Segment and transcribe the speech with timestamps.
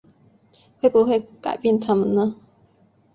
[0.79, 2.35] 会不会改变他们呢？